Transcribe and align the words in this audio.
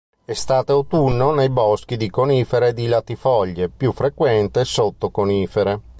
Estate-autunno 0.25 1.31
nei 1.35 1.51
boschi 1.51 1.95
di 1.95 2.09
conifere 2.09 2.69
e 2.69 2.73
di 2.73 2.87
latifoglie, 2.87 3.69
più 3.69 3.91
frequente 3.91 4.65
sotto 4.65 5.11
conifere. 5.11 5.79